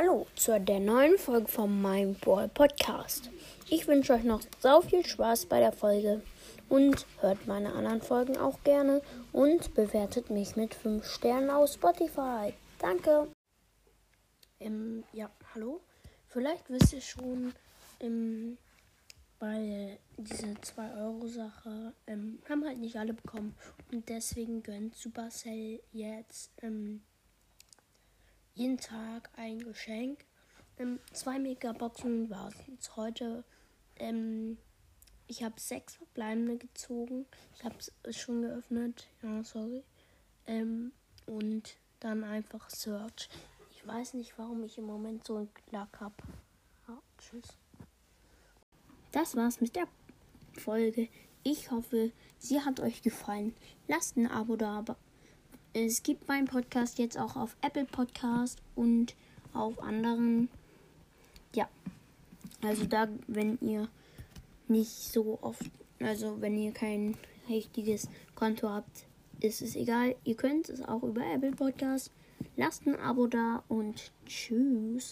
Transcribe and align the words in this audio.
Hallo 0.00 0.28
zu 0.36 0.60
der 0.60 0.78
neuen 0.78 1.18
Folge 1.18 1.48
von 1.48 1.82
meinem 1.82 2.14
Ball 2.14 2.46
Podcast. 2.46 3.30
Ich 3.68 3.88
wünsche 3.88 4.12
euch 4.12 4.22
noch 4.22 4.42
so 4.60 4.80
viel 4.80 5.04
Spaß 5.04 5.46
bei 5.46 5.58
der 5.58 5.72
Folge 5.72 6.22
und 6.68 7.04
hört 7.20 7.48
meine 7.48 7.72
anderen 7.72 8.00
Folgen 8.00 8.36
auch 8.36 8.62
gerne 8.62 9.02
und 9.32 9.74
bewertet 9.74 10.30
mich 10.30 10.54
mit 10.54 10.72
5 10.72 11.04
Sternen 11.04 11.50
auf 11.50 11.72
Spotify. 11.72 12.54
Danke. 12.78 13.26
Ähm, 14.60 15.02
ja, 15.12 15.32
hallo. 15.52 15.80
Vielleicht 16.28 16.70
wisst 16.70 16.92
ihr 16.92 17.00
schon, 17.00 17.52
ähm, 17.98 18.56
bei 19.40 19.98
dieser 20.16 20.52
2-Euro-Sache 20.52 21.92
ähm, 22.06 22.38
haben 22.48 22.64
halt 22.64 22.78
nicht 22.78 22.94
alle 22.94 23.14
bekommen 23.14 23.56
und 23.90 24.08
deswegen 24.08 24.62
gönnt 24.62 24.94
Supercell 24.94 25.80
jetzt 25.90 26.52
ähm, 26.62 27.02
jeden 28.58 28.78
Tag 28.78 29.30
ein 29.36 29.60
Geschenk. 29.60 30.24
Ähm, 30.78 30.98
zwei 31.12 31.38
Megaboxen 31.38 32.28
war 32.28 32.50
es 32.78 32.96
heute. 32.96 33.44
Ähm, 33.96 34.58
ich 35.28 35.44
habe 35.44 35.54
sechs 35.60 35.94
verbleibende 35.94 36.56
gezogen. 36.56 37.26
Ich 37.54 37.64
habe 37.64 37.76
es 37.78 38.16
schon 38.16 38.42
geöffnet. 38.42 39.06
Ja, 39.22 39.44
sorry. 39.44 39.84
Ähm, 40.46 40.92
und 41.26 41.76
dann 42.00 42.24
einfach 42.24 42.68
Search. 42.68 43.28
Ich 43.70 43.86
weiß 43.86 44.14
nicht, 44.14 44.36
warum 44.38 44.64
ich 44.64 44.76
im 44.76 44.86
Moment 44.86 45.24
so 45.24 45.36
einen 45.36 45.50
Lack 45.70 46.00
habe. 46.00 46.16
Ja, 46.88 46.98
tschüss. 47.18 47.56
Das 49.12 49.36
war's 49.36 49.60
mit 49.60 49.76
der 49.76 49.86
Folge. 50.54 51.08
Ich 51.44 51.70
hoffe, 51.70 52.10
sie 52.38 52.60
hat 52.60 52.80
euch 52.80 53.02
gefallen. 53.02 53.54
Lasst 53.86 54.16
ein 54.16 54.26
Abo 54.26 54.56
da, 54.56 54.84
es 55.72 56.02
gibt 56.02 56.28
meinen 56.28 56.46
Podcast 56.46 56.98
jetzt 56.98 57.18
auch 57.18 57.36
auf 57.36 57.56
Apple 57.62 57.84
Podcast 57.84 58.60
und 58.74 59.14
auf 59.52 59.80
anderen. 59.82 60.48
Ja. 61.54 61.68
Also 62.62 62.86
da, 62.86 63.08
wenn 63.26 63.58
ihr 63.60 63.88
nicht 64.66 64.90
so 64.90 65.38
oft, 65.40 65.70
also 66.00 66.40
wenn 66.40 66.56
ihr 66.58 66.72
kein 66.72 67.16
richtiges 67.48 68.08
Konto 68.34 68.68
habt, 68.68 69.06
ist 69.40 69.62
es 69.62 69.76
egal. 69.76 70.16
Ihr 70.24 70.34
könnt 70.34 70.68
es 70.68 70.82
auch 70.82 71.02
über 71.02 71.22
Apple 71.24 71.52
Podcast. 71.52 72.10
Lasst 72.56 72.86
ein 72.86 72.96
Abo 72.96 73.26
da 73.26 73.62
und 73.68 74.12
tschüss. 74.26 75.06